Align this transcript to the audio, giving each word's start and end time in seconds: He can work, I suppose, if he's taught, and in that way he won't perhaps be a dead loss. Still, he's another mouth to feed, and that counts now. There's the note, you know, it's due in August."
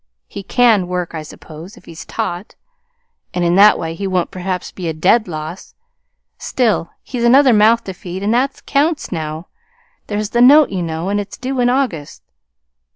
He 0.25 0.41
can 0.41 0.87
work, 0.87 1.13
I 1.13 1.21
suppose, 1.21 1.77
if 1.77 1.85
he's 1.85 2.05
taught, 2.05 2.55
and 3.35 3.45
in 3.45 3.53
that 3.57 3.77
way 3.77 3.93
he 3.93 4.07
won't 4.07 4.31
perhaps 4.31 4.71
be 4.71 4.87
a 4.89 4.93
dead 4.95 5.27
loss. 5.27 5.75
Still, 6.39 6.89
he's 7.03 7.23
another 7.23 7.53
mouth 7.53 7.83
to 7.83 7.93
feed, 7.93 8.23
and 8.23 8.33
that 8.33 8.65
counts 8.65 9.11
now. 9.11 9.45
There's 10.07 10.31
the 10.31 10.41
note, 10.41 10.71
you 10.71 10.81
know, 10.81 11.09
it's 11.09 11.37
due 11.37 11.59
in 11.59 11.69
August." 11.69 12.23